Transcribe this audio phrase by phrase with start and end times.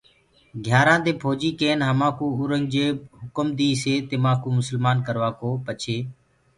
[0.65, 5.97] گھيآرآنٚ دي ڦوجيٚ ڪين همآنٚڪو اورنٚگجيب هُڪم ديسي تمآنٚڪو مُسلمآن ڪروآڪو پڇي